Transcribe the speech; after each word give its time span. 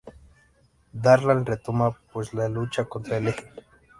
Darlan 0.93 1.45
retoma 1.45 1.95
pues 2.11 2.33
la 2.33 2.49
lucha 2.49 2.85
contra 2.85 3.17
el 3.17 3.27
Eje. 3.27 3.51